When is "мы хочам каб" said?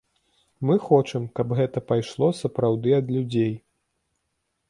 0.67-1.47